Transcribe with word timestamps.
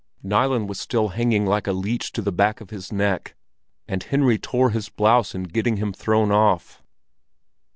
Nilen 0.23 0.65
was 0.65 0.79
still 0.79 1.09
hanging 1.09 1.45
like 1.45 1.67
a 1.67 1.73
leech 1.73 2.11
to 2.13 2.23
the 2.23 2.31
back 2.31 2.59
of 2.59 2.71
his 2.71 2.91
neck, 2.91 3.35
and 3.87 4.01
Henry 4.01 4.39
tore 4.39 4.71
his 4.71 4.89
blouse 4.89 5.35
in 5.35 5.43
getting 5.43 5.77
him 5.77 5.93
thrown 5.93 6.31
off. 6.31 6.81